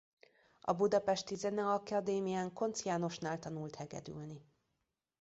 [0.61, 4.45] A budapesti Zeneakadémián Koncz Jánosnál tanult hegedülni.